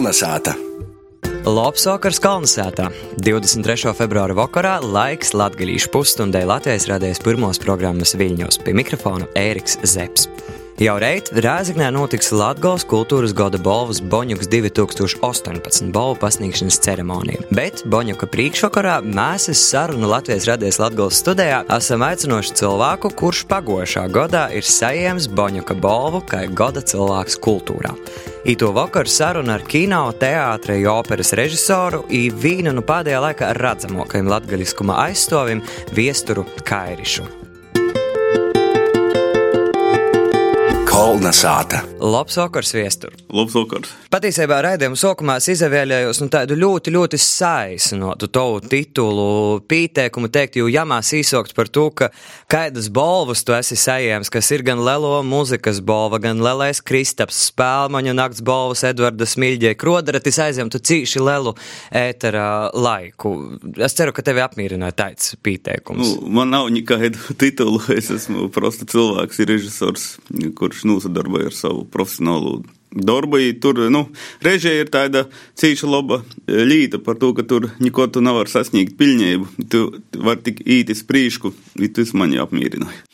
[0.00, 0.54] Kalnasāta!
[1.44, 2.86] Lopsokars Kalnasētā
[3.20, 3.90] 23.
[3.98, 10.24] februāra vakarā laiks latgaļīšu pusstundai Latvijas radējas pirmos programmas Viļņos pie mikrofona Ēriks Zeps.
[10.80, 17.42] Jau reit Rēzaknē notiks Latvijas kultūras gada balvas Boņuks 2018 balvu pasniegšanas ceremonija.
[17.52, 24.46] Bet Boņuka priekšvakarā mēs sarunu Latvijas radies Latvijas studijā esam aicinoši cilvēku, kurš pagošā gadā
[24.56, 27.92] ir saņēmis Boņuka balvu kā gada cilvēks kultūrā.
[28.48, 34.96] Ito vakaru saruna ar kino, teātra, operas režisoru i vīnu nu pēdējā laikā redzamākajam latgaļiskuma
[35.04, 35.60] aizstāvim
[35.92, 37.28] Viesturu Kairišu.
[41.00, 41.78] Kolna sāta.
[41.96, 43.14] Labs vakars, viestur!
[43.32, 43.88] Labs vakars!
[44.12, 50.66] Patiesībā raidījuma sākumā es izvēlējos nu, tādu ļoti, ļoti saisnotu tavu titulu, pieteikumu teikt, jo
[50.68, 52.10] jāmās īsokt par to, ka
[52.52, 58.12] kādas balvas tu esi saņēmis, kas ir gan Lelo mūzikas balva, gan Lelais Kristaps, spēlmaņu
[58.18, 61.54] nakts balvas Edvarda Smilģē, Krodara, tas aizņemtu cīši Lelu
[61.96, 62.44] ētera
[62.76, 63.34] laiku.
[63.80, 66.12] Es ceru, ka tevi apmierināja tāds pieteikums.
[66.18, 70.10] Nu, man nav nekādu titulu, es esmu prosta cilvēks, ir režisors,
[70.60, 72.60] kurš nosadarbojas ar savu profesionālu
[72.90, 73.40] darbu.
[73.62, 74.04] Tur nu,
[74.42, 75.26] režija ir tāda
[75.60, 79.48] cīņa laba līta par to, ka tur neko tu nevar sasniegt pilnību.
[79.70, 79.86] Tu
[80.18, 83.04] vari tik īti sprīšku, un tas man jāapmierināja.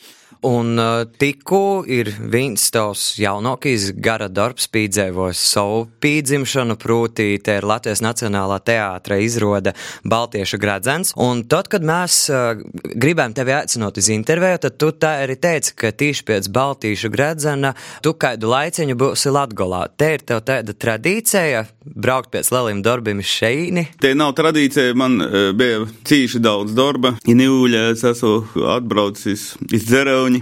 [0.45, 7.65] Un uh, tikko ir viens tavs jaunākais gara darbs pīdzēvos savu pīdzimšanu, proti te ir
[7.65, 9.73] Latvijas Nacionālā teātra izrāde
[10.05, 11.13] Baltiešu gradzens.
[11.17, 12.61] Un tad, kad mēs uh,
[12.93, 17.73] gribējām tevi aicināt uz interviju, tad tu tā arī teici, ka tieši pēc Baltiešu gradzena
[18.05, 19.87] tu kādu laiciņu būsi Latgolā.
[19.97, 23.87] Te ir tev tāda tradīcija braukt pēc lieliem darbiem šeini.
[24.01, 27.15] Te nav tradīcija, man uh, bija cīši daudz darba.
[27.25, 30.41] Inīļā es esmu atbraucis iz Dzerau Igauni,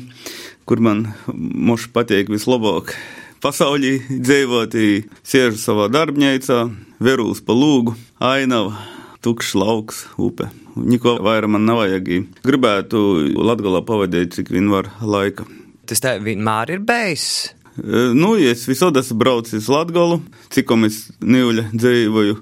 [0.65, 2.95] kur man moši patīk vislabāk.
[3.43, 4.73] Pasaulī dzīvot,
[5.21, 6.63] sēžu savā darbnīcā,
[7.05, 8.79] verūs pa lūgu, ainava,
[9.21, 10.49] tukšs lauks, upe.
[10.75, 12.09] Neko vairāk man nav vajag.
[12.47, 13.03] Gribētu
[13.37, 15.45] Latgalā pavadīt, cik vien var laika.
[15.85, 17.53] Tas tā vienmēr ir bijis.
[17.77, 22.39] Nu, ja es visur esmu braucis uz Latgalu, cik es Nīļa dzīvoju.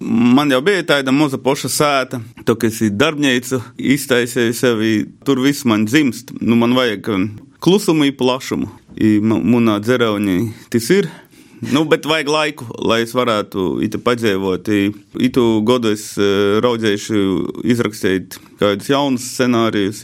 [0.00, 4.92] Man jau bija tāda maza poša sēta, to, ka es darbnīcu iztaisīju sevi,
[5.28, 6.32] tur viss man dzimst.
[6.40, 7.10] Nu, man vajag
[7.60, 8.70] klusumu, plašumu.
[9.20, 10.38] Manā dzeraunī
[10.72, 11.10] tas ir.
[11.60, 14.70] Nu, bet vajag laiku, lai es varētu itu padzīvot.
[15.20, 17.20] Itu godu es raudzējuši
[17.68, 20.00] izrakstīt kādus jaunus scenārijus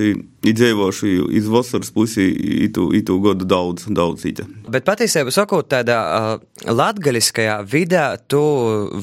[0.54, 2.28] dzīvošu iz vasaras pusi,
[2.66, 4.46] itu, gadu daudz, daudz ita.
[4.68, 6.30] Bet patiesībā sakot, tādā uh,
[6.66, 8.42] latgaļiskajā vidē tu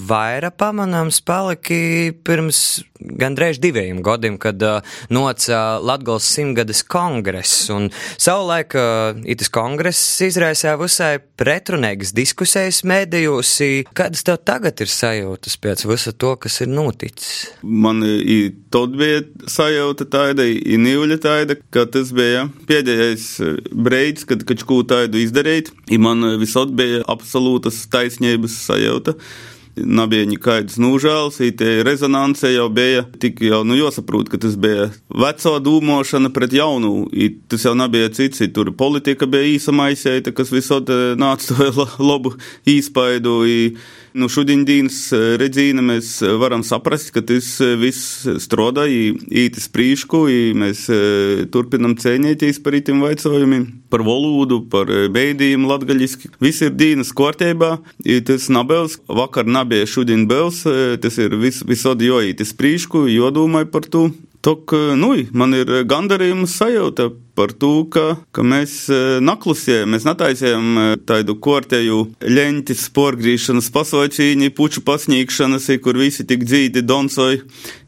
[0.09, 8.75] vairāk pamanāms paliki pirms gandrīz diviem gadiem, kad uh, noca Latgals simtgades kongress, un savulaik
[8.79, 13.53] uh, itas kongress izraisīja visai pretrunīgas diskusijas mēdījos.
[13.95, 17.51] Kādas tev tagad ir sajūtas pēc visa to, kas ir noticis?
[17.63, 23.57] Man i tad bija sajūta tāda, i nīļa tāda tāda, ka tas bija pēdējais eh,
[23.73, 25.73] brīdis, kad kaut ko tādu izdarīt.
[25.91, 29.17] I man eh, visot bija absolūtas taisnības sajūta.
[29.73, 33.07] Nebija nekādas nožēlas, tā rezonance jau bija.
[33.22, 37.07] Tik jau nu, jāsaprot, ka tas bija veco dūmošana pret jaunu.
[37.49, 42.35] Tas jau nebija cits, tur politika bija īsamaisēta, kas visot eh, nāca to labu
[42.69, 43.39] īspaidu.
[43.49, 43.59] I,
[44.13, 50.19] Nu, šodienas eh, redzīna mēs eh, varam saprast, ka tas eh, viss strādā ītis prīšku,
[50.59, 50.84] mēs
[51.53, 56.29] turpinam cēnīties par itim vaicojumiem, par valodu, par beidījumu latgaļiski.
[56.44, 57.72] Viss ir dīnas kārtībā,
[58.28, 60.62] tas nabels, vakar nabija šodien bels,
[61.02, 64.06] tas ir vis, visodi joītis prīšku, jodomāju par to.
[64.43, 67.05] Tok, nu, man ir gandarījuma sajūta
[67.37, 74.83] par to, ka, ka mēs e, naklusējam, mēs netaisējam tādu kortēju leņķis, porgrīšanas pasaucīņi, puču
[74.83, 77.39] pasniegšanas, kur visi tik dzīti, donsoji,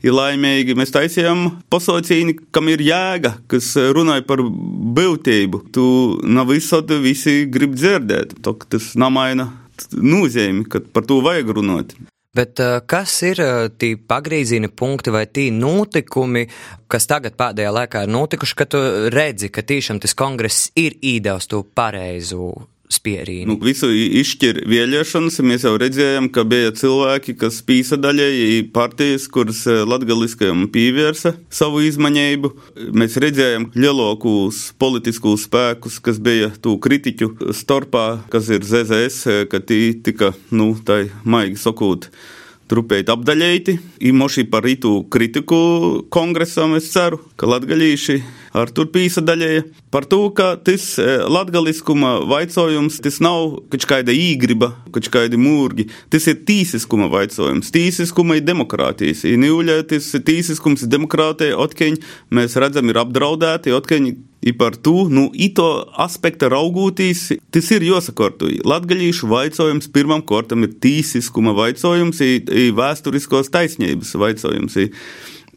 [0.08, 0.80] ir laimīgi.
[0.80, 1.44] Mēs taisījām
[1.76, 5.66] pasaucīņi, kam ir jēga, kas runāja par būtību.
[5.76, 5.86] Tu
[6.24, 8.40] nav visot visi grib dzirdēt.
[8.48, 9.52] Tok, tas namaina
[9.92, 11.98] nozīmi, ka par to vajag runāt.
[12.36, 16.46] Bet uh, kas ir uh, tie pagrīzīni punkti vai tie notikumi,
[16.92, 18.82] kas tagad pēdējā laikā ir notikuši, ka tu
[19.14, 22.54] redzi, ka tiešām tas kongress ir īdevis to pareizo
[22.92, 23.54] spierīnu.
[23.54, 25.40] Nu, visu izšķir vēlēšanas.
[25.46, 31.84] Mēs jau redzējām, ka bija cilvēki, kas pīsa daļēji partijas, kuras eh, latgaliskajam pievērsa savu
[31.88, 32.54] izmaņējumu.
[32.98, 39.62] Mēs redzējām lielākos politiskus spēkus, kas bija tū kritiķu starpā, kas ir ZZS, eh, ka
[39.62, 42.10] tī tika, nu, tai maigi sakot,
[42.70, 43.78] trupēt apdaļēti.
[44.10, 48.22] Īmoši par rītu kritiku kongresam es ceru, ka latgaļīši
[48.56, 50.88] ar turpīsa daļēja, par to, ka tas
[51.32, 58.40] latgaliskuma vaicojums, tas nav kaut kāda īgriba, kaut kādi mūrgi, tas ir tīsiskuma vaicojums, tīsiskuma
[58.40, 62.02] ir demokrātijas, ir nīuļa, tas tīsiskums ir demokrātija, otkeņi,
[62.36, 64.16] mēs redzam, ir apdraudēti, otkeņi,
[64.46, 65.66] I par to, nu, ito
[65.98, 68.46] aspekta raugūtīs, tas ir jāsakārto.
[68.70, 74.78] Latgaļīšu vaicojums pirmam kortam ir tīsiskuma vaicojums, ir vēsturiskos taisnības vaicojums.
[74.84, 74.92] I,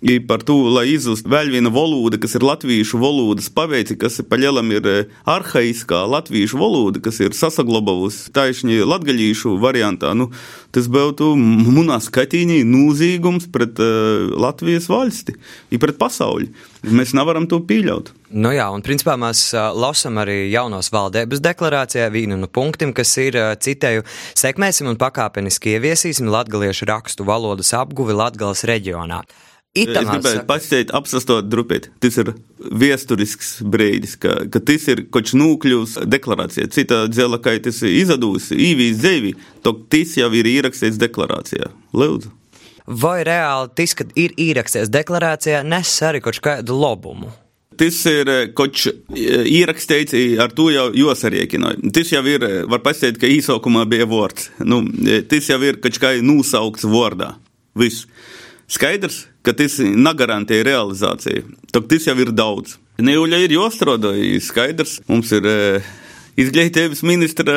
[0.00, 4.38] I par to, lai izzust vēl viena valoda, kas ir latviešu valodas paveici, kas pa
[4.38, 4.86] lielam ir
[5.26, 10.28] arhaiskā latviešu valoda, kas ir sasaglobavusi taisni latgaļīšu variantā, nu,
[10.70, 15.34] tas būtu munā skatīņī nūzīgums pret uh, Latvijas valsti,
[15.74, 16.52] i pret pasauli.
[16.86, 18.12] Mēs nevaram to pieļaut.
[18.38, 23.16] Nu jā, un principā mēs uh, lasām arī jaunos valdības deklarācijā vienu no punktiem, kas
[23.18, 24.06] ir, citēju,
[24.38, 29.24] sekmēsim un pakāpeniski ieviesīsim latgaliešu rakstu valodas apguvi Latgales reģionā.
[29.76, 31.90] Itamā es gribēju pastāstīt, apsastot drupīt.
[32.02, 36.70] Tas ir vēsturisks brīdis, ka, ka tas ir kas nūkļūs deklarācijā.
[36.72, 39.34] Cita dzela, ka tas izadūs, īvīs dzīvi,
[39.66, 41.68] to tas jau ir ierakstīts deklarācijā.
[41.92, 42.32] Lūdzu.
[42.88, 47.28] Vai reāli tas, ka ir ierakstīts deklarācijā, nes arī kaut kādu labumu?
[47.78, 51.92] Tas ir kaut kas ierakstīts, ar to jau jāsariekināja.
[51.94, 54.48] Tas jau ir, var pastāstīt, ka īsākumā bija vārds.
[54.64, 54.80] Nu,
[55.30, 57.36] tas jau ir kaut kā nosaukts vārdā.
[57.78, 58.08] Viss.
[58.68, 61.46] Skaidrs, ka tas negarantē realizāciju.
[61.72, 62.76] Tas jau ir daudz.
[63.00, 64.12] Neuļa ir jāstrādā,
[64.44, 64.98] skaidrs.
[65.08, 65.46] Mums ir
[66.38, 67.54] izglītības ministra,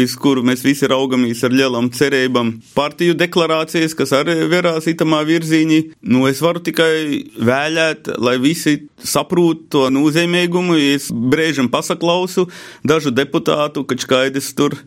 [0.00, 2.52] iz kuru mēs visi raugamies ar lielām cerībām.
[2.76, 5.80] Partiju deklarācijas, kas arī verās itamā virzīņī.
[6.12, 10.78] Nu, es varu tikai vēlēt, lai visi saprot to nozīmīgumu.
[10.94, 12.46] Es brēžam pasaklausu
[12.86, 14.78] dažu deputātu, ka skaidrs tur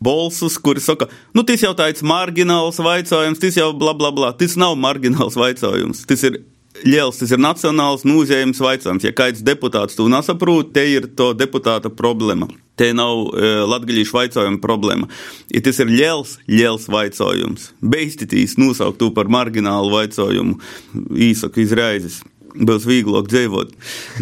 [0.00, 4.34] balsus, kuri saka, nu, tas jau tāds margināls jautājums, tas jau bla bla bla.
[4.36, 6.04] Tas nav margināls jautājums.
[6.08, 6.42] Tas ir
[6.84, 9.06] liels, tas ir nacionāls nozīmes jautājums.
[9.06, 12.50] Ja kāds deputāts to nesaprot, te ir to deputāta problēma.
[12.76, 15.08] Te nav uh, latgaļīšu jautājuma problēma.
[15.48, 20.58] Ja tas ir liels, liels jautājums, beigstitīs nosaukt to par marginālu jautājumu,
[21.16, 22.20] īsaku izraizes
[22.56, 23.72] būs vieglāk dzīvot.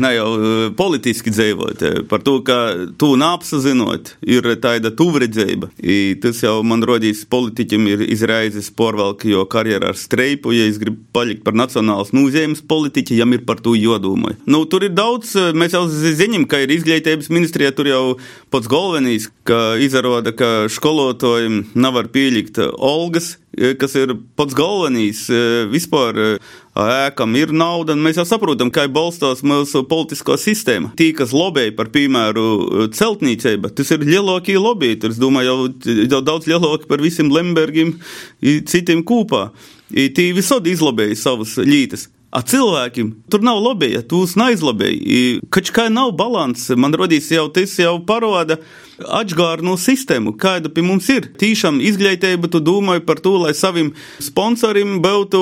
[0.03, 2.59] Ne jau uh, politiski dzīvot, eh, par to, ka
[3.01, 5.71] tu neapsazinot, ir tāda tuvredzība.
[5.83, 10.81] I tas jau man rodīs politiķim ir izraizes porvelki, jo karjerā ar streipu, ja es
[10.83, 14.35] gribu palikt par nacionālas nozīmes politiķi, jam ir par to jodomai.
[14.47, 18.05] Nu, tur ir daudz, eh, mēs jau zinām, ka ir izglītības ministrijā, tur jau
[18.51, 23.37] pats galvenais, ka izrāda, ka skolotājiem nevar pielikt Olgas
[23.81, 25.25] kas ir pats galvenais
[25.71, 26.39] vispār
[26.75, 30.93] ēkam ir nauda, un mēs jau saprotam, kā balstās mūsu politiskā sistēma.
[30.99, 36.51] Tī, kas lobēja par, piemēru, celtniecību, tas ir lielākie lobby, es domāju, jau, jau daudz
[36.51, 37.95] lielāki par visiem Lembergiem,
[38.43, 39.49] citiem kūpā.
[39.95, 42.09] Tī visādi izlobēja savas lītas.
[42.35, 45.45] A cilvēkiem tur nav lobija, tūs neizlobēja.
[45.55, 48.59] Kač kā nav balans, man rodīs jau tas jau paroda
[49.03, 51.29] atgārnu sistēmu, kāda pie mums ir.
[51.41, 53.93] Tīšām izglītība, tu domāji par to, lai saviem
[54.23, 55.41] sponsoriem būtu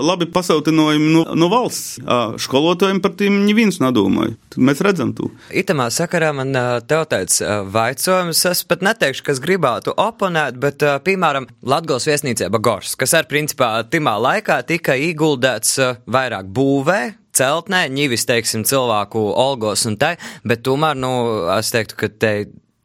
[0.00, 1.98] labi pasautinojumi no, no valsts.
[2.44, 4.34] Skolotājiem par tiem neviens nedomāja.
[4.56, 5.30] Mēs redzam to.
[5.54, 6.54] Itamā sakarā man
[6.88, 13.16] tev tāds vaicojums, es pat neteikšu, kas gribētu oponēt, bet, piemēram, Latgals viesnīcība Gors, kas
[13.18, 15.78] ar principā timā laikā tika ieguldēts
[16.10, 17.00] vairāk būvē,
[17.34, 20.14] celtnē, ņīvis, teiksim, cilvēku olgos un tai,
[20.46, 21.14] bet tomēr, nu,
[21.56, 22.34] es teiktu, ka te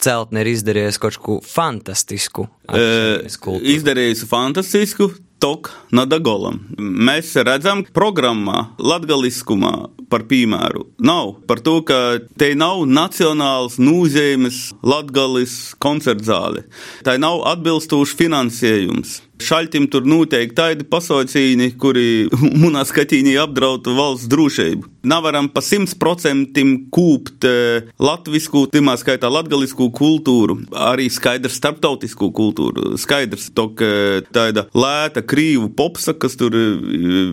[0.03, 2.47] celtne ir izdarījis kaut ko fantastisku.
[2.71, 3.25] E,
[3.75, 6.59] izdarījis fantastisku, tok nadagolam.
[6.79, 9.73] Mēs redzam programmā, latgaliskumā
[10.11, 10.85] par piemēru.
[11.05, 16.65] Nav par to, ka te nav nacionāls nūzēmes latgalis koncertzāle.
[17.07, 19.19] Tai nav atbilstošs finansējums.
[19.39, 22.27] Šaļtim tur noteikti tādi pasaucīni, kuri
[22.63, 24.89] manā skatījumā apdraud valsts drošību.
[25.09, 32.97] Nevaram pa simt procentiem kūpt eh, latvisku, timā skaitā latgalisku kultūru, arī skaidrs starptautisku kultūru.
[32.99, 36.75] Skaidrs, tok eh, tāda lēta krīvu popsa, kas tur eh,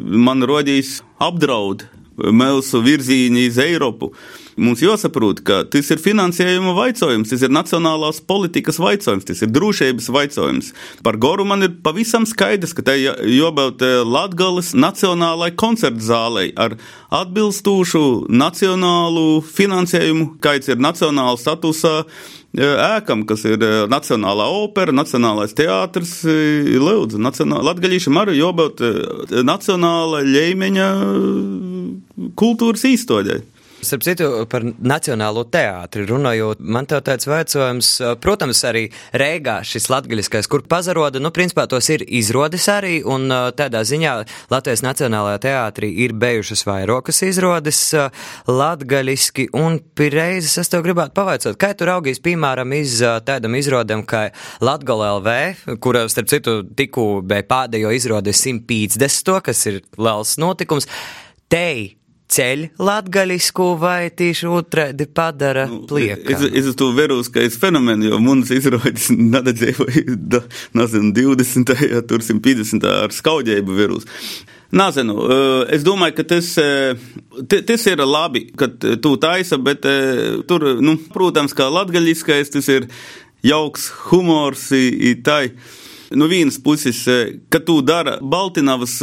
[0.06, 4.12] man rodīs apdraud mūsu virzīni uz Eiropu.
[4.56, 10.06] Mums jāsaprot, ka tas ir finansējuma jautājums, tas ir nacionālās politikas jautājums, tas ir drošības
[10.08, 10.70] jautājums.
[11.04, 16.78] Par Goru man ir pavisam skaidrs, ka tai jābūt eh, Latgales nacionālai koncertzālei ar
[17.12, 25.52] atbilstošu nacionālu finansējumu, kāds ir nacionāla statusā eh, ēkam, kas ir eh, Nacionālā opera, Nacionālais
[25.58, 28.80] teātris, Lūdzu, Latgaļīšam arī jābūt
[29.44, 30.88] nacionāla ļeimeņa
[32.40, 33.38] kultūras īstoļai.
[33.86, 37.90] Starp citu, par Nacionālo teātri runājot, man te tāds veicojums,
[38.22, 43.84] protams, arī Rēgā šis latgaļiskais, kur pazaroda, nu, principā tos ir izrodas arī, un tādā
[43.86, 44.14] ziņā
[44.50, 47.80] Latvijas Nacionālajā teātrī ir bijušas vairākas izrodas
[48.50, 54.24] latgaļiski, un pireizes es tev gribētu pavaicot, kā tu raugīs, piemēram, iz tādam izrodam, kā
[54.64, 60.90] Latgala LV, kura, starp citu, tikko bija pēdējo izrodi 150, kas ir liels notikums.
[61.46, 61.94] Tei
[62.33, 66.35] ceļ latgaļisku vai tieši otrādi padara nu, plieka?
[66.35, 70.42] Es, es to veros, ka es fenomenu, jo mums izrādās nedadzēju, da,
[70.78, 71.75] nezinu, 20.
[71.95, 72.87] ja tur 150.
[73.06, 74.09] ar skaudējumu veros.
[74.76, 75.14] Nezinu,
[75.73, 76.49] es domāju, ka tas,
[77.47, 79.87] tas ir labi, ka tu taisa, bet
[80.50, 82.88] tur, nu, protams, kā latgaļiskais, tas ir
[83.47, 84.68] jauks humors,
[85.25, 85.42] tai.
[86.16, 87.00] No vienas puses,
[87.50, 88.99] kad tu dara Baltinavas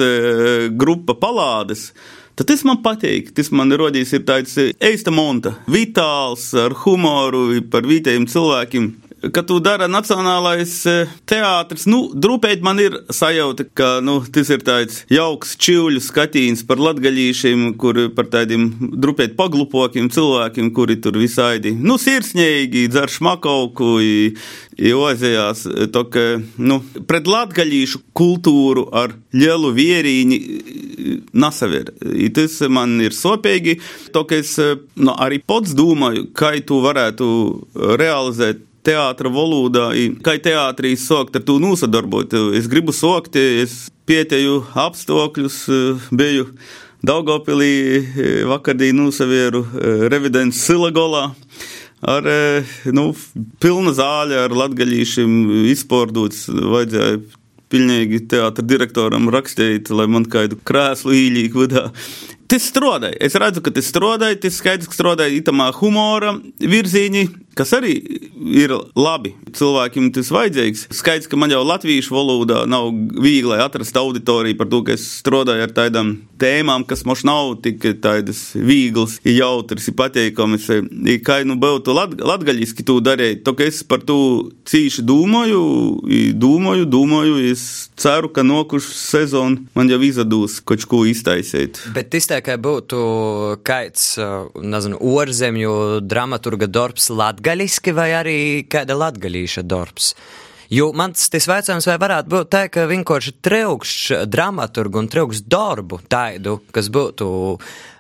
[0.80, 1.90] grupa palādes,
[2.34, 3.30] Tad tas man patīk.
[3.38, 8.88] Tas man rodīs ir tāds eista monta, vitāls, ar humoru, par vietējiem cilvēkiem
[9.32, 10.96] kad tu dari nacionālais e,
[11.30, 16.82] teātris, nu, drupēt man ir sajūta, ka, nu, tas ir tāds jauks čivļu skatīns par
[16.84, 23.94] latgaļīšiem, kur par tādiem drupēt paglupokiem cilvēkiem, kuri tur visaidi, nu, sirsņīgi, dzer šmakauku,
[25.04, 25.64] ozējās,
[25.94, 26.26] to, ka,
[26.60, 30.42] nu, pret latgaļīšu kultūru ar lielu vierīņi
[31.34, 31.94] nasaver.
[32.12, 33.80] I tas man ir sopīgi,
[34.14, 34.58] to, ka es,
[35.00, 37.26] nu, arī pats domāju, kā tu varētu
[38.00, 39.90] realizēt teātra valodā,
[40.24, 42.36] kā teātrī sokt ar to nosadarbot.
[42.58, 45.60] Es gribu sokt, es pieteju apstākļus,
[46.12, 46.50] biju
[47.04, 48.00] Daugopilī
[48.48, 49.66] vakardī nosavieru
[50.08, 51.26] revidents Silagolā
[52.04, 52.28] ar
[52.96, 53.10] nu,
[53.64, 55.34] pilna zāle ar latgaļīšiem
[55.72, 56.46] izpārdots.
[56.48, 57.18] Vajadzēja
[57.74, 61.90] pilnīgi teātra direktoram rakstīt, lai man kādu krēslu īļīgi vadā.
[62.54, 63.18] Tas strādāja.
[63.18, 64.38] Es redzu, ka tas strādāja.
[64.44, 67.24] Tas skaidrs, ka strādāja itamā humora virziņi,
[67.58, 67.96] kas arī
[68.54, 69.32] ir labi.
[69.58, 70.84] Cilvēkiem tas vajadzīgs.
[70.94, 75.66] Skaidrs, ka man jau latviešu valodā nav viegli atrast auditoriju par to, ka es strādāju
[75.66, 80.70] ar tādām tēmām, kas mums nav tik tādas vieglas, jautras, pateikamas.
[81.26, 84.20] Kā nu būtu lat, latgaļiski to darīt, to, ka es par to
[84.70, 85.64] cīši domāju,
[86.38, 91.82] domāju, domāju, es ceru, ka nokušu sezonu man jau izdodas kaut ko iztaisīt.
[91.98, 93.02] Bet izteikt ka būtu
[93.66, 94.14] kāds,
[94.60, 100.14] nezinu, orzemju dramaturga darbs latgaļiski vai arī kāda latgaļīša darbs.
[100.74, 106.00] Jo mans tas veicams vai varētu būt tā, ka vienkārši treukšs dramaturgu un treukšs darbu
[106.10, 107.28] taidu, kas būtu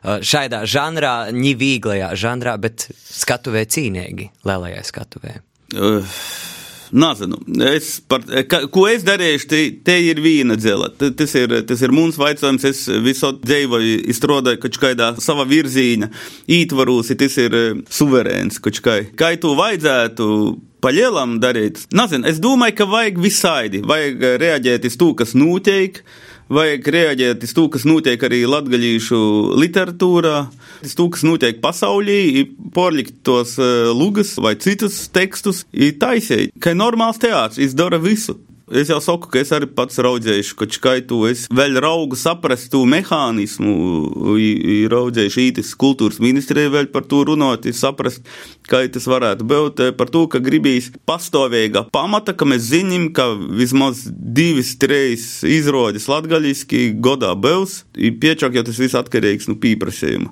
[0.03, 5.37] šaidā žanrā, ņivīglajā žanrā, bet skatuvē cīnīgi, lielajai skatuvē.
[5.73, 6.17] Uh.
[6.93, 7.39] Nezinu.
[7.73, 10.91] Es par, ka, ko es darīšu, te, te ir viena dzela.
[10.93, 12.67] Tas ir, tas ir mūns vaicājums.
[12.69, 16.11] Es visot dzīvoju, izstrādāju kaut kādā sava virzīņa,
[16.53, 18.99] ītvaros, tas ir eh, suverēns kaut kā.
[19.17, 20.27] Kā tu vajadzētu
[20.85, 21.87] paļielam darīt?
[21.97, 23.81] Nezinu, es domāju, ka vajag visaidi.
[23.89, 26.03] Vajag reaģēt uz to, kas notiek
[26.53, 29.19] vajag reaģēt uz to, kas notiek arī latgaļīšu
[29.59, 30.37] literatūrā,
[30.85, 32.45] uz to, kas notiek pasaulī,
[32.75, 38.37] porlikt tos uh, lugas vai citus tekstus, taisīt, ka normāls teātris izdara visu.
[38.71, 42.85] Es jau saku, ka es arī pats raudzējuši, ka skaitu, es vēl raugu saprast to
[42.87, 43.73] mehānismu,
[44.93, 48.23] raudzējuši ītis kultūras ministrija vēl par to runāt, saprast,
[48.71, 54.05] kā tas varētu būt, par to, ka gribīs pastāvīga pamata, ka mēs zinām, ka vismaz
[54.07, 60.31] divas, trīs izrādes latgaļiski godā būs, piečāk, jo tas viss atkarīgs no pieprasījuma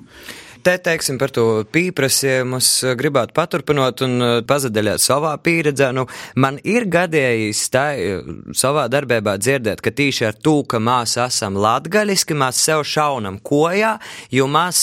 [0.64, 5.90] te, teiksim, par to pieprasījumus gribētu paturpinot un uh, pazadeļot savā pieredzē.
[5.96, 6.06] Nu,
[6.40, 11.58] man ir gadījis tā uh, savā darbībā dzirdēt, ka tīši ar to, ka mēs esam
[11.62, 13.94] latgaļiski, mēs sev šaunam kojā,
[14.32, 14.82] jo mēs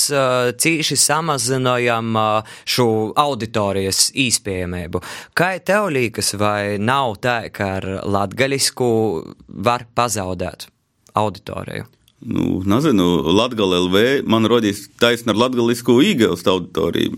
[0.63, 5.03] cīši samazinājam uh, šo auditorijas īspējamību.
[5.37, 8.89] Kā tev liekas, vai nav tā, ka ar latgaļisku
[9.67, 10.69] var pazaudēt
[11.19, 11.89] auditoriju?
[12.21, 17.15] Nu, nezinu, Latvijas LV man rodīs taisnība ar latviešu īgaustu auditoriju.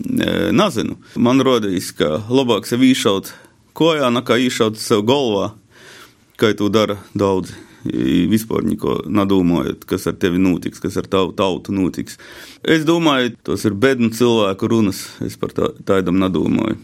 [0.53, 3.31] Nezinu, man rodīs, ka labāk sev īšaut
[3.73, 5.55] kojā, nekā īšaut sev galvā,
[6.37, 7.57] kā to dara daudzi.
[8.29, 12.19] Vispār neko nedomājot, kas ar tevi notiks, kas ar tavu tautu notiks.
[12.61, 15.07] Es domāju, tos ir bednu cilvēku runas.
[15.25, 16.77] Es par tā, tādam nedomāju.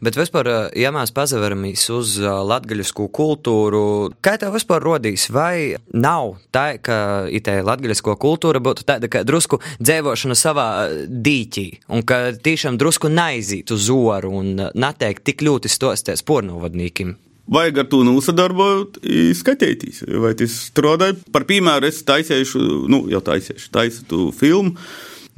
[0.00, 3.82] Bet vispār, ja mēs pazaveramies uz latgaļisku kultūru,
[4.24, 9.60] kā tev vispār rodīs, vai nav tā, ka itē latgaļisko kultūra būtu tāda, ka drusku
[9.76, 10.68] dzēvošana savā
[11.04, 17.18] dīķī, un ka tiešām drusku naizīt uz zoru un neteikt tik ļoti stosties pornovadnīkim?
[17.50, 19.00] Vajag ar to nosadarbot,
[19.34, 21.16] skatīties, vai tas strādāja.
[21.34, 24.76] Par piemēru, es taisīšu, nu, jau taisīšu, taisu tu filmu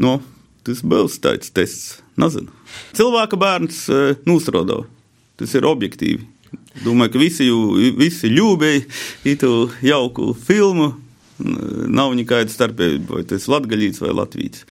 [0.03, 0.19] no
[0.67, 2.02] tas būs tāds tests.
[2.21, 2.53] Nezinu.
[2.97, 4.87] Cilvēka bērns uh, nosrodavo.
[5.41, 6.27] Tas ir objektīvi.
[6.85, 8.85] Domāju, ka visi, jū, visi ļūbēji
[9.33, 9.53] itu
[9.85, 10.93] jauku filmu.
[11.43, 14.67] Nav nekāda starpība, vai tas ir latgaļīts vai latvīts.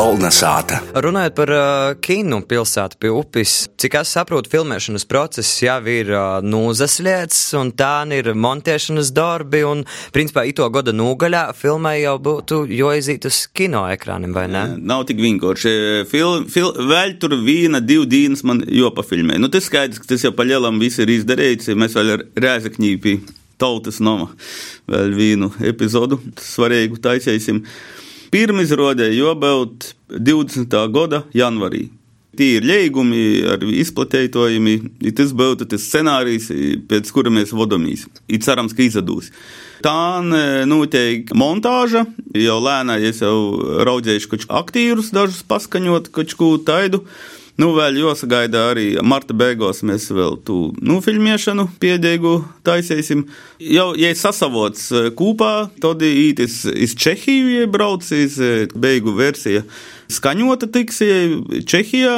[0.00, 0.78] Kolnesāta.
[0.96, 1.62] Runājot par uh,
[2.00, 8.06] kinu pilsētu pie upes, cik es saprotu, filmēšanas process jau ir uh, nūzasliets, un tā
[8.16, 9.84] ir montēšanas darbi, un,
[10.16, 14.64] principā, ito gada nūgaļā filmai jau būtu jāiziet uz kino ekrāniem, vai ne?
[14.80, 15.76] Nav tik vienkārši.
[16.08, 19.36] Fil, fil, vēl tur viena, divu dienas man jopafilmē.
[19.36, 23.18] Nu, tas skaidrs, ka tas jau pa lielam viss ir izdarīts, mēs vēl ar rēzakņīpi
[23.60, 24.32] tautas nama
[24.88, 27.66] vēl vienu epizodu svarīgu taisēsim.
[28.30, 30.76] Pirmizrādē jobaut 20.
[30.94, 31.88] gada janvārī.
[32.38, 34.84] Tie ir līgumi ar izplatējumiem,
[35.18, 36.46] tas būtu tas scenārijs,
[36.86, 38.06] pēc kura mēs vadāmies.
[38.30, 39.32] Ir cerams, ka izdevās.
[39.82, 40.22] Tā
[40.70, 42.04] notiek montāža,
[42.38, 43.34] jau lēnā es jau
[43.88, 47.02] raudzējuši aktierus, dažus paskaņot, kaut ko taidu.
[47.60, 52.32] Nu, vēl jāsagaida arī marta beigās mēs vēl tu nofilmiešanu piedēgu
[52.64, 53.26] taisīsim.
[53.60, 59.66] Jau, ja sasavots eh, kopā, tad ītis iz Čehiju iebrauc, iz eh, beigu versija
[60.10, 61.00] skaņota tiks
[61.70, 62.16] Čehijā.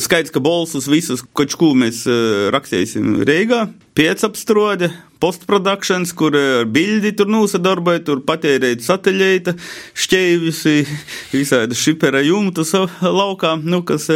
[0.00, 3.66] Skaidrs, ka bolsus visus, kočku mēs eh, rakstīsim Reigā,
[3.98, 4.90] piecapstrode,
[5.22, 9.56] postprodukcijas, kur ar bildi tur nosadarboja, tur patērēt satelīta,
[9.98, 10.60] šķēvis,
[11.34, 14.06] visādi šipera jumtus laukā, nu, kas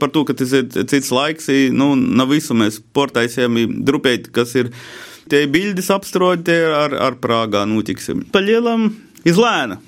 [0.00, 4.72] par to, ka tas ir cits laiks, nu, nav visu mēs portaisiem drupēt, kas ir
[5.30, 8.24] tie bildes apstrodi ar, ar Prāgā notiksim.
[8.32, 8.90] Pa lielam
[9.28, 9.78] izlēna.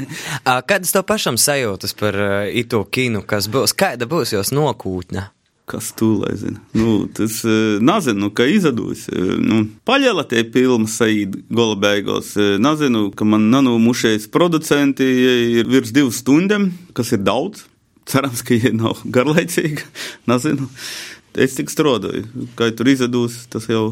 [0.70, 2.18] Kādas tev pašam sajūtas par
[2.50, 5.28] itu kinu, kas būs, kāda būs jos nokūtne?
[5.64, 6.60] Kas tu lai zina?
[6.76, 7.38] Nu, tas
[7.80, 9.06] nezinu, ka izdodas.
[9.40, 12.34] Nu, Paļāla tie filmas saīd gola beigās.
[12.60, 15.06] Nezinu, ka man nanūmušies producenti
[15.60, 17.64] ir virs divu stundām, kas ir daudz.
[18.04, 19.86] Cerams, ka viņi nav garlaicīgi.
[20.30, 20.68] Nezinu.
[21.34, 23.88] Es tik strādāju, kā tur izdevusi, tas jau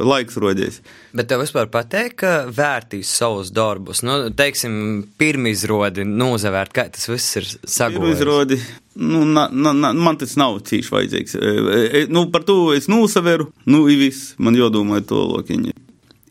[0.00, 0.78] laiks rodies.
[1.16, 4.00] Bet tev vispār patīk, ka vērtīs savus darbus.
[4.06, 7.50] Nu, teiksim, pirmizrodi, nozavērt, kā tas viss ir.
[7.68, 8.58] Pirmizrodi,
[8.96, 11.36] nu, na, na, na, man tas nav cīši vajadzīgs.
[11.36, 15.76] E, e, nu, par to es nosaveru, nu, i viss, man jodomāja to lokiņi.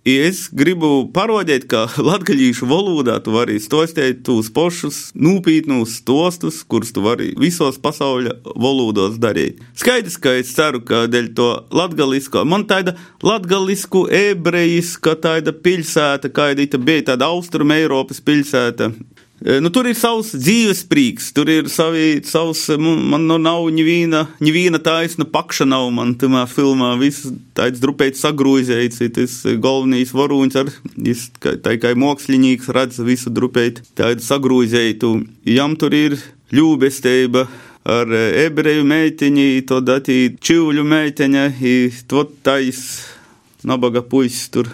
[0.06, 7.02] Es gribu parodēt, ka latviešu valodā tu vari stostēt tos pašus nopietnus stostus, kurus tu
[7.02, 9.64] vari visos pasaules valodos darīt.
[9.74, 12.94] Skaidrs, ka es ceru, ka dēļ to latgalisko, man tāda
[13.26, 18.92] latgalisku ebrejiska tāda pilsēta, kāda bija tāda Austrum Eiropas pilsēta,
[19.44, 24.80] Nu, tur ir savs dzīves prieks, tur ir savi, savs, man nu nav neviena, neviena
[24.80, 30.72] taisna pakša nav man tamā filmā, viss tāds drupēts sagrūzēts, tas galvenais varūns ar,
[31.68, 35.12] tā kā mākslinieks redz visu drupēt, tādu sagrūzētu,
[35.52, 36.16] jam tur ir
[36.56, 37.44] ļūbestība
[37.92, 38.16] ar
[38.48, 41.76] ebreju meitiņi, tad atī čivļu meiteņa, i
[42.08, 42.80] tot tais
[43.68, 44.72] nabaga puisis tur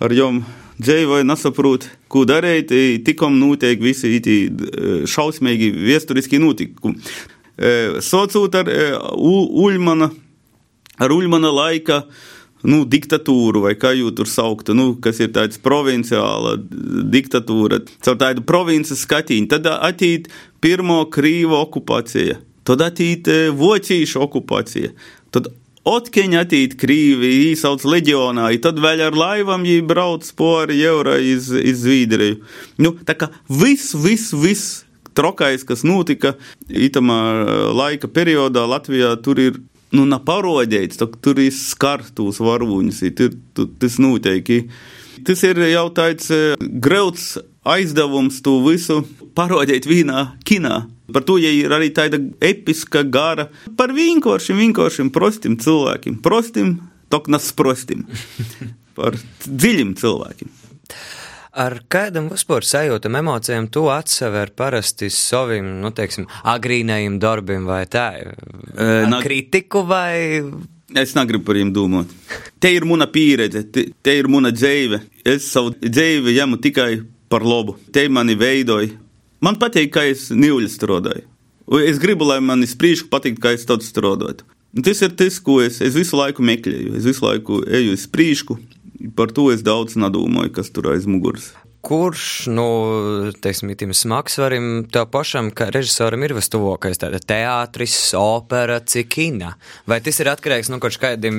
[0.00, 0.42] ar jom
[0.80, 2.72] dzīvoja, nesaprot, ko darīt.
[3.06, 4.36] Tikam notiek visi tī
[5.08, 7.00] šausmīgi vēsturiski notikumi.
[8.00, 8.70] Sociūt ar
[9.12, 10.10] Uļmana,
[11.00, 12.02] ar Uļmana laika
[12.64, 18.44] nu, diktatūru, vai kā jūs tur sauktu, nu, kas ir tāds provinciāla diktatūra, caur tādu
[18.48, 19.48] provinces skatīņu.
[19.52, 20.28] Tad atīt
[20.60, 22.36] pirmo Krīvu okupācija,
[22.68, 24.92] tad atīt Vocīšu okupācija,
[25.32, 25.52] tad
[25.88, 31.80] Otkeņa atīt Krīvi, īsauc leģionā, tad vēl ar laivām viņi brauc pori Euro iz, iz
[31.80, 32.42] Zviedriju.
[32.84, 34.82] Nu, tā kā viss, viss, viss
[35.16, 36.34] trokais, kas notika
[36.68, 37.20] itamā
[37.72, 39.56] laika periodā Latvijā, tur ir,
[39.96, 44.66] nu, naparodēts, tur ir skartūs varūņus, tur tas noteikti.
[45.24, 46.28] Tas ir jau tāds
[46.60, 49.02] grauds aizdevums to visu
[49.36, 50.84] parodēt vienā kinā.
[51.10, 56.20] Par to, ja ir arī tāda episka gara par vienkāršiem, vienkāršiem prostim cilvēkiem.
[56.22, 56.76] Prostim,
[57.10, 58.06] toknas prostim.
[58.98, 59.14] Par
[59.46, 60.50] dziļiem cilvēkiem.
[61.60, 68.10] Ar kādam vispār sajūtam, emocijām tu atsever parasti saviem, nu, teiksim, agrīnējiem darbiem vai tā?
[68.78, 70.42] Ar kritiku vai
[70.90, 72.10] Es negribu par viņiem domāt.
[72.58, 74.98] Te ir mana pieredze, te, te ir mana dzīve.
[75.22, 76.88] Es savu dzīvi ņemu tikai
[77.30, 77.78] par labu.
[77.94, 78.98] Te mani veidoja
[79.40, 81.24] Man patīk, kā es nīļu strādāju.
[81.86, 84.44] Es gribu, lai man izprīšu patīk, kā es tādu strādāju.
[84.84, 86.92] Tas ir tas, ko es, es visu laiku meklēju.
[86.98, 88.58] Es visu laiku eju uz priekšu,
[89.16, 91.54] par to es daudz nedomāju, kas tur aiz muguras.
[91.84, 92.66] Kurš, nu,
[93.42, 99.54] teiksim, tiem smagsvarim, tev pašam, režisoram, ir vistuvākais teātris, opera, cikina?
[99.88, 101.38] Vai tas ir atkarīgs no nu, kaut kādiem,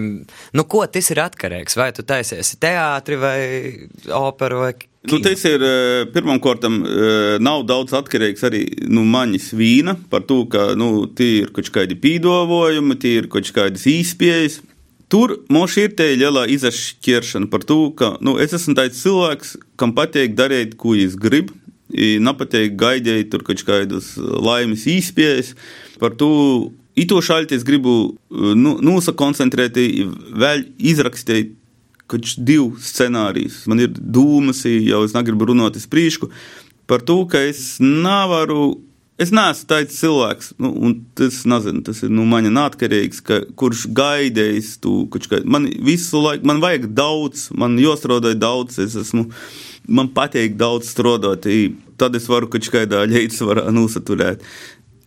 [0.57, 1.77] nu, ko tas ir atkarīgs?
[1.79, 3.37] Vai tu taisies teātri vai
[4.17, 4.73] operu vai
[5.09, 5.63] Nu, tas ir
[6.13, 6.67] pirmkārt,
[7.41, 11.71] nav daudz atkarīgs arī no nu, manis vīna par to, ka nu, tie ir kaut
[11.73, 14.59] kādi pīdovojumi, tie ir kaut kādas īspējas.
[15.11, 19.91] Tur mums ir tā liela izšķiršana par to, ka nu, es esmu tāds cilvēks, kam
[19.97, 21.57] patīk darīt, ko es gribu.
[21.91, 25.51] Nepatīk gaidīt tur kaut kādas laimes īspējas.
[25.99, 26.29] Par to
[26.99, 27.91] Ito šaļti es gribu
[28.29, 29.77] nu, nosakoncentrēt,
[30.43, 31.53] vēl izrakstīt
[32.11, 33.61] kaut divus scenārijus.
[33.71, 36.27] Man ir dūmas, jau es negribu runāt uz priekšu
[36.91, 38.81] par to, ka es nevaru.
[39.21, 43.37] Es neesmu tāds cilvēks, nu, un tas, nezinu, tas ir no nu, maņa neatkarīgs, ka,
[43.59, 45.27] kurš gaidījis to kaut.
[45.45, 49.27] Man visu laiku, man vajag daudz, man jāstrādā daudz, es esmu,
[49.85, 51.45] man patīk daudz strādāt,
[52.01, 53.67] tad es varu kaut kādā līdzsvarā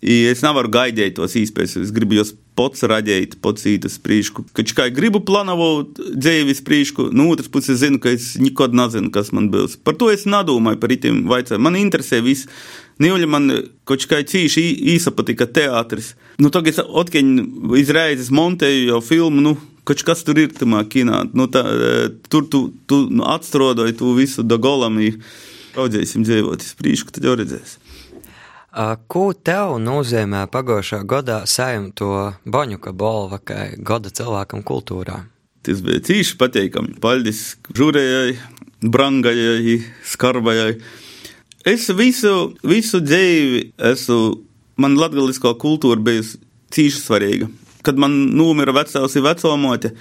[0.04, 0.32] nosaturēt.
[0.32, 4.44] Es nevaru gaidīt tos īspējas, es gribu jūs pats raģēt, pats ītas prīšku.
[4.52, 9.32] Kad kā gribu planavot dzīves prīšku, no otras puses zinu, ka es nekad nezinu, kas
[9.32, 9.78] man būs.
[9.82, 11.64] Par to es nedomāju par itiem vaicājumiem.
[11.64, 12.46] Man interesē viss.
[13.02, 13.50] Nīļa man
[13.84, 14.62] kaut kā cīši
[14.94, 16.14] īsa patika teātris.
[16.38, 17.32] Nu, tagad es otkeņ
[17.80, 21.24] izreizes montēju jau filmu, nu, kaut kas tur ir tamā kinā.
[21.34, 25.00] Nu, tā, e, tur tu, tu nu, atstrodāji tu visu da golam,
[25.74, 27.83] raudzēsim dzīvot, es prīšku, tad jau redzēsim.
[28.74, 35.20] Ko tev nozīmē pagājušā gadā saimto Boņuka balva kā gada cilvēkam kultūrā?
[35.62, 36.96] Tas bija cīši pateikami.
[37.00, 38.34] Paldies žūrējai,
[38.82, 39.76] brangajai,
[40.10, 40.72] skarbajai.
[41.70, 44.18] Es visu, visu dzīvi esmu,
[44.82, 46.42] man latgaliskā kultūra bijusi
[46.74, 47.48] cīši svarīga.
[47.86, 49.94] Kad man nomira vecāks un vecāmote,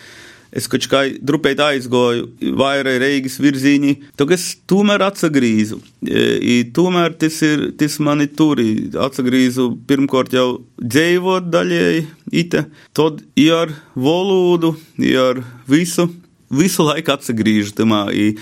[0.53, 5.79] es kaut kā drupēt aizgoju vairāk Reigas virzīņi, tad es tomēr atsagrīzu.
[6.05, 10.47] I, tomēr tas ir, tas mani turi, atsagrīzu pirmkārt jau
[10.81, 12.05] dzējot daļēji,
[12.43, 14.75] ite, tad ar valodu,
[15.23, 16.07] ar visu,
[16.53, 18.05] visu laiku atsagrīžu tamā.
[18.13, 18.33] I,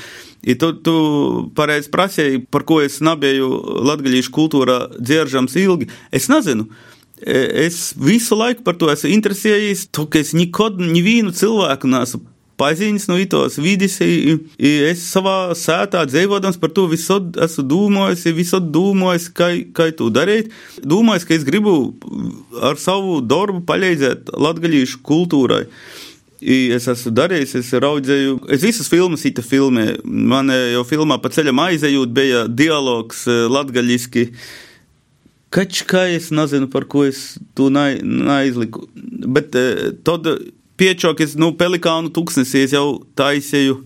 [0.41, 0.95] I tu, tu
[1.55, 3.49] pareizi prasēji, par ko es nabēju
[3.87, 5.91] latgaļīšu kultūrā dzieržams ilgi.
[6.11, 6.67] Es nezinu,
[7.21, 12.23] Es visu laiku par to esmu interesējies, to, ka es nekad nevienu cilvēku neesmu
[12.61, 19.27] paziņas no itos vidis, es savā sētā dzīvodams par to visur esmu domājis, visur domājis,
[19.37, 20.51] kā, kā to darīt.
[20.85, 21.75] Domājis, ka es gribu
[22.61, 25.65] ar savu darbu palīdzēt latgaļīšu kultūrai.
[26.41, 29.99] I es esmu darījis, es raudzēju, es visas filmas ita filmē.
[30.05, 34.25] Man jau filmā pa ceļam aizejot bija dialogs latgaļiski.
[35.51, 38.85] Kač kā es nezinu, par ko es to neizliku.
[39.27, 39.51] Bet
[40.07, 40.29] tad
[40.79, 43.81] piečok, es, nu, pelikānu tuksnesī es jau taisēju.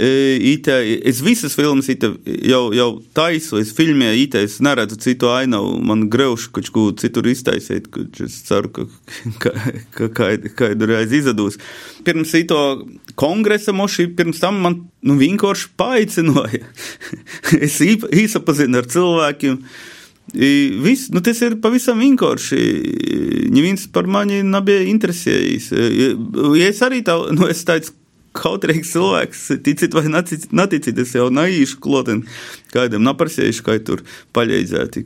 [0.00, 0.76] Ite,
[1.10, 2.12] es visas filmas ite,
[2.46, 7.26] jau, jau taisu, es filmēju, ite, es neredzu citu ainavu, man greuši kaut ko citur
[7.28, 7.90] iztaisīt,
[8.24, 8.86] es ceru, ka,
[9.42, 9.52] ka,
[9.98, 10.30] ka, ka
[10.62, 11.58] kādu reizi izadūs.
[12.06, 12.60] Pirms ito
[13.18, 16.62] kongresa moši, pirms tam man, nu, vienkārši paaicināja.
[17.66, 19.58] es īsapazinu ar cilvēkiem.
[20.30, 22.58] Viss, nu, tas ir pavisam vienkārši.
[23.50, 25.72] Neviens par mani nebija interesējies.
[25.74, 27.90] Ja es arī tā, nu, es tāds
[28.36, 32.28] kautrīgs cilvēks, ticit vai neticit, es jau neīšu kloteni,
[32.74, 34.04] kādam naprasējuši, kā tur
[34.36, 35.02] paļeidzēti.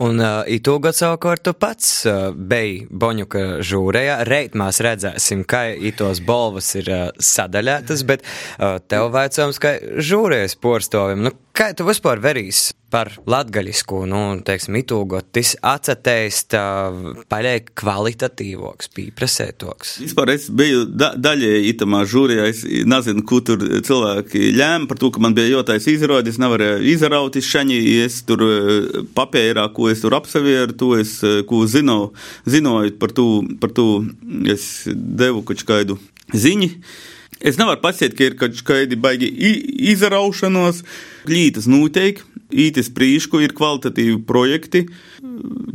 [0.00, 4.14] Un uh, itūgad savukārt tu pats uh, biji Boņuka žūrējā.
[4.24, 10.56] Reit mēs redzēsim, kā itos bolvas ir uh, sadaļētas, bet uh, tev vaicājums, kā žūrējas
[10.64, 11.26] porstovim.
[11.28, 16.56] Nu, kā tu vispār verīs par latgaļisku, nu, teiksim, itūgot, tas atcetējst
[17.30, 19.92] paļēk kvalitatīvoks, pīprasētoks.
[20.02, 25.12] Vispār es biju da daļēji itamā žūrijā, es nezinu, ko tur cilvēki lēma par to,
[25.14, 28.42] ka man bija jotais izrādi, es nevarēju izraut iz šaņi, es tur
[29.14, 32.00] papērā, ko es tur apsavieru, to es, ko zinu,
[32.50, 33.30] zinoju par to,
[33.62, 33.88] par to
[34.50, 36.00] es devu kaut kādu
[36.34, 36.74] ziņu.
[37.40, 39.30] Es nevaru pasiet, ka ir kaut kādi baigi
[39.92, 40.82] izraušanos,
[41.28, 44.84] glītas noteikti ītis prīšku ir kvalitatīvi projekti.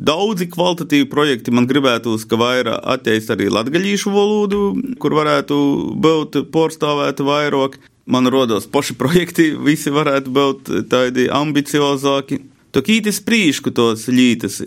[0.06, 4.62] Daudzi kvalitatīvi projekti man gribētos, ka vairāk attīst arī latgaļīšu valodu,
[5.02, 5.58] kur varētu
[6.02, 7.80] būt porcelānēta vairāk.
[8.06, 12.44] Man rodas paši projekti, visi varētu būt tādi ambiciozāki.
[12.76, 14.62] Tā ītis prīšku tos lītas.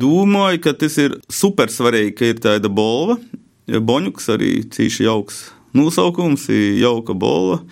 [0.00, 3.18] Domāju, ka tas ir super svarīgi, ka ir tāda bolva.
[3.68, 5.44] Boņuks arī cīši jauks
[5.76, 6.48] nosaukums,
[6.80, 7.62] jauka bolva.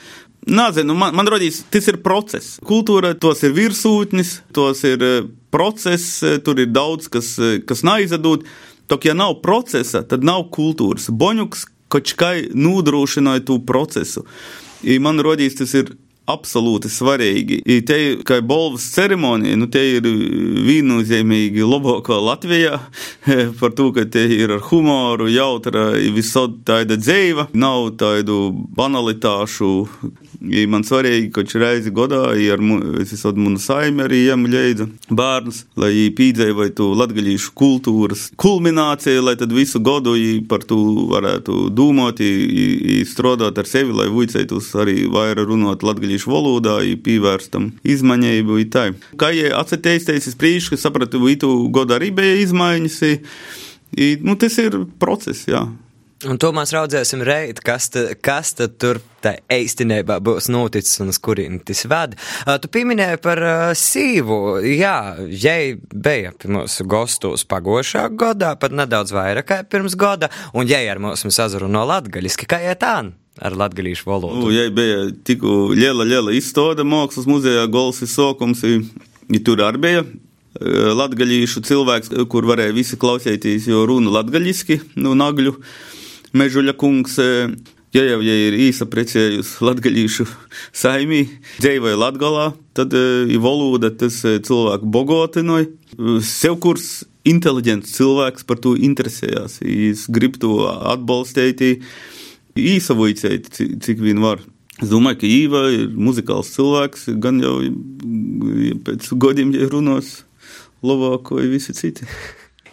[0.49, 2.55] Nezinu, man, man radīs, tas ir process.
[2.65, 7.85] Kultūra tos ir virsūtnis, tos ir eh, process, eh, tur ir daudz, kas, eh, kas
[7.85, 8.47] neizadūt.
[8.91, 11.11] Tok, ja nav procesa, tad nav kultūras.
[11.13, 14.25] Boņuks kaut kā nodrošināja to procesu.
[14.83, 15.93] I man radīs, tas ir
[16.29, 17.61] absolūti svarīgi.
[17.65, 20.07] I te kā bolvas ceremonija, nu te ir
[20.67, 22.79] viennozīmīgi labākā Latvijā
[23.61, 29.73] par to, ka te ir ar humoru, jautra, visot tāda dzēva, nav tādu banalitāšu.
[30.41, 32.63] I man svarīgi, ka reizi godā ar
[32.97, 39.53] visot munu saimi arī jām ļeidza bērnus, lai viņi pīdzēvētu latgaļīšu kultūras kulmināciju, lai tad
[39.53, 40.15] visu godu
[40.49, 40.79] par to
[41.11, 42.23] varētu domāt,
[43.11, 48.59] strādāt ar sevi, lai vicētos arī vairāk runāt latgaļīšu valodā, pīvērstam izmaiņēju.
[49.21, 52.99] Kā jau atcerēties, es priekš, ka sapratu, ka itu godu arī bija izmaiņas.
[54.01, 55.67] I, nu, tas ir process, jā.
[56.29, 61.09] Un to mēs raudzēsim reit, kas, ta, kas tad tur tā īstenībā būs noticis un
[61.15, 62.17] uz kurien tas ved.
[62.45, 64.61] Uh, tu pieminēji par uh, sīvu.
[64.69, 70.69] Jā, jai bija pie mūsu gostos pagošā gadā, pat nedaudz vairāk kā pirms gada, un
[70.69, 74.43] jai ar mums sazaru no latgaļiski, kā iet ān ar latgaļīšu valodu.
[74.43, 80.05] Nu, jai bija tikko liela, liela izstāde mākslas muzejā, Golsi Sokums, ja tur arī bija
[81.01, 85.55] latgaļīšu cilvēks, kur varēja visi klausīties, jo runa latgaļiski, nu, nagļu.
[86.37, 90.27] Mežuļa kungs, ja jau ja ir īsa precējusi latgaļīšu
[90.83, 91.25] saimī,
[91.59, 95.67] dzīvoja Latgalā, tad ir valoda tas cilvēku bogotinoja.
[96.23, 101.83] Sev kurs inteliģents cilvēks par to interesējās, es gribu to atbalstīt,
[102.59, 103.51] īsavoicēt,
[103.83, 104.43] cik vien var.
[104.81, 110.21] Es domāju, ka Īva ir muzikāls cilvēks, gan jau ja pēc godiem, ja runos
[110.81, 112.07] labāk, vai visi citi.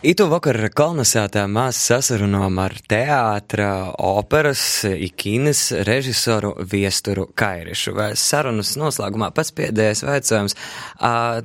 [0.05, 7.95] Itu vakar kolonizētā mēs sasarunājām ar teātra, operas, ikinas režisoru Viesturu Kairišu.
[7.97, 10.55] Vai sarunas noslēgumā pats pēdējais vaicājums,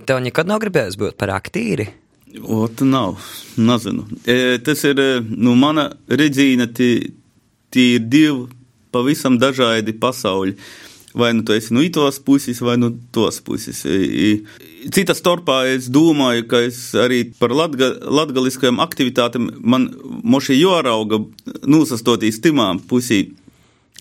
[0.05, 1.89] tev nekad nav gribējis būt par aktīri?
[2.45, 3.25] Ot, nav,
[3.57, 4.05] nezinu.
[4.29, 5.01] E, tas ir,
[5.33, 7.09] nu, mana redzīna, tie,
[7.73, 8.51] ir divi
[8.93, 10.59] pavisam dažādi pasauļi.
[11.15, 13.83] Vai nu tu esi no itos puses, vai no tos puses.
[14.93, 19.91] Cita starpā es domāju, ka es arī par latga, latgaliskajām aktivitātēm man
[20.25, 21.21] moši jārauga
[21.69, 23.27] nūsastotīs timām pusī.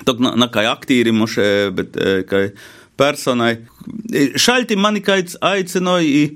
[0.08, 2.00] Tok ne kā aktīri moši, bet
[2.32, 2.45] kā
[2.97, 3.58] personai.
[4.39, 6.32] Šalti mani kāds aicināja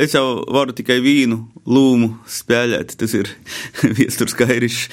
[0.00, 2.94] es jau varu tikai vīnu lūmu spēlēt.
[3.00, 3.30] Tas ir
[3.98, 4.84] viesturs kairišs.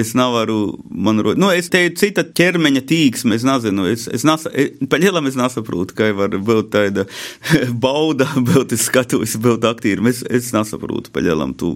[0.00, 0.58] es nevaru,
[0.90, 1.40] man rod.
[1.40, 3.88] Nu, es te cita ķermeņa tīksme, es nezinu.
[3.90, 4.52] Es, es nasa,
[4.90, 7.06] pa lielam es nesaprotu, kā var būt tāda
[7.86, 10.04] bauda, būt es skatos, būt aktīri.
[10.10, 11.74] Es, es nesaprotu pa lielam tu.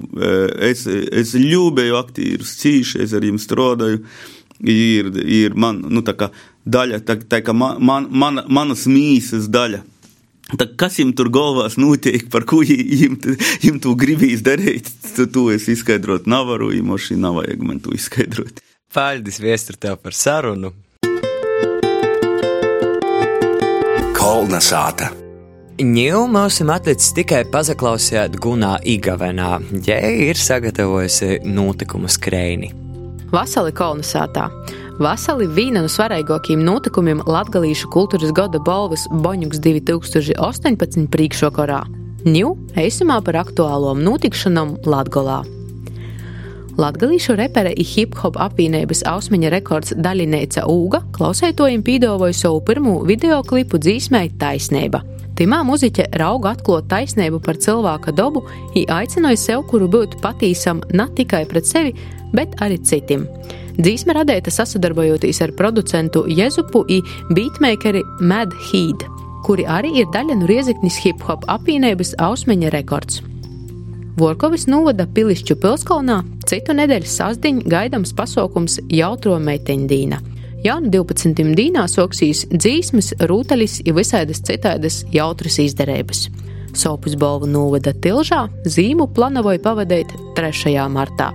[0.63, 4.05] Es, es ļūbēju aktīrus cīši, es ar jums strādāju.
[4.65, 6.29] Ir, ir man, nu, tā kā
[6.65, 9.83] daļa, tā, tā kā man, man, man, manas mīsas daļa.
[10.53, 15.67] Tā kas jums tur galvās notiek, par ko jums to gribīs darīt, to, to es
[15.73, 18.61] izskaidrot nevaru, ja moši nav vajag man to izskaidrot.
[18.95, 20.71] Paldies, Viestur, tev par sarunu.
[24.15, 25.11] Kolna sāta.
[25.75, 29.57] Ņū mums atlicis tikai pazaklausīt Gunā Igavenā,
[29.89, 32.71] ja ir sagatavojusi notikumu skrēni.
[33.35, 34.45] Vasali kolonizētā.
[34.95, 41.81] Vasali viena no svarīgākajiem notikumiem Latvijas kultūras gada balvas Boņuks 2018 priekšvakarā.
[42.23, 45.41] Ņū eisimā par aktuālām notikšanām Latgolā.
[46.79, 54.29] Latgalīšu repere i hip-hop apvienības ausmeņa rekords daļinēca Ūga klausētojiem pīdavoja savu pirmo videoklipu dzīsmai
[54.39, 55.03] Taisnība.
[55.35, 58.47] Timā muziķe rauga atklāt taisnību par cilvēka dabu,
[58.79, 61.97] i aicināja sev, kuru būt patīsam ne tikai pret sevi,
[62.31, 63.27] bet arī citiem.
[63.75, 69.03] Dzīsme radīta sasadarbojoties ar producentu Jezupu un beatmakeri Mad Heed,
[69.47, 73.19] kuri arī ir daļa no Rieziknis hip hop apvienības Ausmeņa rekords.
[74.15, 80.21] Vorkovis novada Pilišķu pilskalnā citu nedēļu sasdiņu gaidāms pasaukums Jautro meiteņdīna.
[80.65, 81.43] Jauna 12.
[81.59, 86.29] dīnā soksīs dzīsmes, rūtaļas, ja visādas citādas jautras izdarības.
[86.75, 90.79] Sopus balvu novada Tilžā, zīmu plānoja pavadīt 3.
[90.91, 91.33] martā.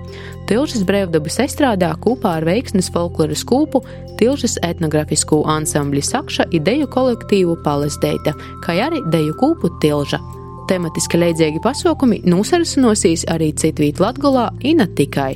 [0.50, 3.84] Tilžas brīvdabas estrādā kopā ar veiksmes folkloras kūpu,
[4.18, 8.34] Tilžas etnografisku ansambļu sakša ideju kolektīvu Palesdeita,
[8.66, 10.18] kā arī deju kūpu Tilža.
[10.70, 15.36] Tematiski leidzīgi pasākumi nosarasinosīs arī citvīt Latgolā, Ina tikai.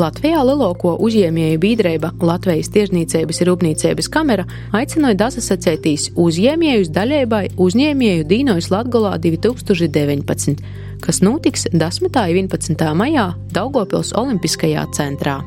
[0.00, 4.44] Latvijā lielāko uzņēmēju biedrība Latvijas Tirzniecības Rūpniecības kamera
[4.76, 10.60] aicināja dasasacētīs uzņēmējus daļēbai uzņēmēju Dīnojas Latgolā 2019,
[11.04, 12.06] kas notiks 10.
[12.06, 12.88] un 11.
[12.94, 15.42] maijā Daugopils Olimpiskajā centrā.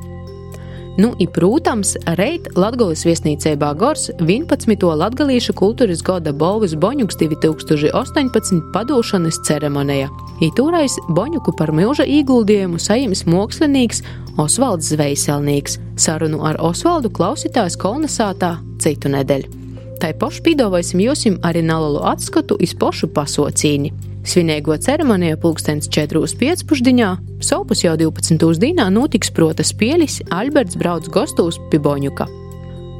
[1.00, 4.84] Nu, i, protams, reit Latvijas viesnīcībā Gors 11.
[5.00, 10.10] latgalīšu kultūras gada balvas Boņuks 2018 padošanas ceremonija.
[10.44, 14.04] Itūrais Boņuku par milža ieguldījumu sajims mākslinieks
[14.44, 15.80] Osvalds Zveiselnieks.
[15.96, 19.56] Sarunu ar Osvaldu klausītājs kolonizētā citu nedēļu.
[20.00, 24.09] tai pošu pīdovosim jūsim arī nalalu atskatu iz pošu pasocīni.
[24.28, 27.16] Svinīgo ceremoniju pulkstens 4.5.
[27.42, 28.60] Sopus jau 12.
[28.60, 32.28] dienā notiks protas pielis Alberts brauc gostūs Piboņuka.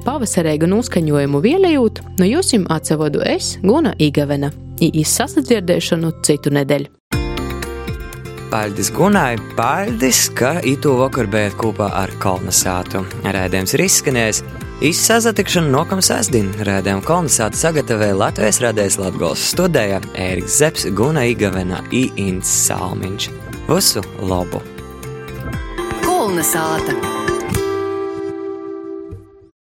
[0.06, 6.96] Pavasarēga noskaņojumu vielējot, no jūsim atsevodu es, Guna Igavena, īs sasadzirdēšanu citu nedēļu.
[8.50, 13.04] Paldies Gunai, paldies, ka itu vakar bijāt kopā ar kolonizātu.
[13.22, 14.42] Rēdījums ir izskanējis.
[14.80, 22.48] Izsazatikšanu nokam sēsdien rēdējumu kolonizātu sagatavoja Latvijas radējas Latgols studēja Ēriks Zeps, Guna Igavena, Iins
[22.64, 23.28] Salmiņš.
[23.68, 24.64] Visu labu!
[26.08, 27.19] Kolonizāta!